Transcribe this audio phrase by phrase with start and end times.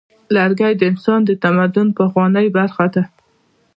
[0.35, 3.03] لرګی د انسان د تمدن پخوانۍ برخه ده.